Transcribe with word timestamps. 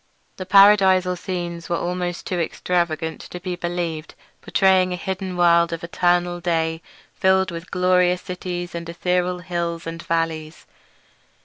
The 0.37 0.47
paradisal 0.47 1.15
scenes 1.15 1.69
were 1.69 1.75
almost 1.77 2.25
too 2.25 2.39
extravagant 2.39 3.21
to 3.29 3.39
be 3.39 3.55
believed; 3.55 4.15
portraying 4.41 4.91
a 4.91 4.95
hidden 4.95 5.37
world 5.37 5.71
of 5.71 5.83
eternal 5.83 6.39
day 6.39 6.81
filled 7.13 7.51
with 7.51 7.69
glorious 7.69 8.23
cities 8.23 8.73
and 8.73 8.89
ethereal 8.89 9.37
hills 9.41 9.85
and 9.85 10.01
valleys. 10.01 10.65